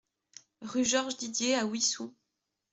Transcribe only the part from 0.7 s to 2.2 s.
Georges Didier à Wissous